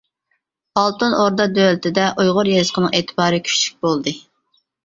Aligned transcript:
ئالتۇن 0.83 1.15
ئوردا 1.17 1.45
دۆلىتىدە 1.59 2.07
ئۇيغۇر 2.23 2.51
يېزىقىنىڭ 2.53 2.97
ئېتىبارى 3.01 3.43
كۈچلۈك 3.51 3.89
بولدى. 3.89 4.19